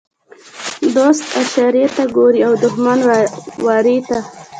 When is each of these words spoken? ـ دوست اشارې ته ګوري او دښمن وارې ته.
ـ 0.45 0.93
دوست 0.95 1.23
اشارې 1.41 1.85
ته 1.95 2.03
ګوري 2.15 2.41
او 2.47 2.53
دښمن 2.63 2.99
وارې 3.65 3.97
ته. 4.07 4.19